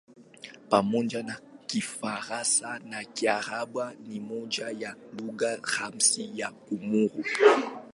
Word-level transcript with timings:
Pamoja 0.71 1.23
na 1.23 1.37
Kifaransa 1.67 2.79
na 2.79 3.03
Kiarabu 3.03 3.81
ni 4.07 4.19
moja 4.19 4.69
ya 4.79 4.95
lugha 5.17 5.51
rasmi 5.73 6.39
ya 6.39 6.51
Komori. 6.51 7.23